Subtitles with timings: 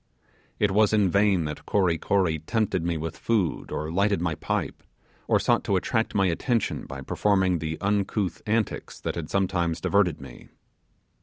[0.57, 4.81] It was in vain that Kory Kory tempted me with food, or lighted my pipe,
[5.27, 10.19] or sought to attract my attention by performing the uncouth antics that had sometimes diverted
[10.19, 10.49] me.